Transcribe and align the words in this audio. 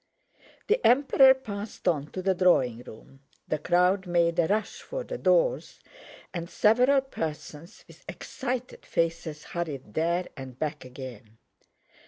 The 0.65 0.83
Emperor 0.83 1.35
passed 1.35 1.87
on 1.87 2.07
to 2.07 2.23
the 2.23 2.33
drawing 2.33 2.79
room, 2.81 3.19
the 3.47 3.59
crowd 3.59 4.07
made 4.07 4.39
a 4.39 4.47
rush 4.47 4.81
for 4.81 5.03
the 5.03 5.19
doors, 5.19 5.79
and 6.33 6.49
several 6.49 7.01
persons 7.01 7.85
with 7.87 8.03
excited 8.09 8.83
faces 8.83 9.43
hurried 9.43 9.93
there 9.93 10.25
and 10.35 10.57
back 10.57 10.83
again. 10.85 11.37